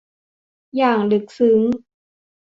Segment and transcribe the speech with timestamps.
[0.77, 1.61] อย่างลึกซึ้ง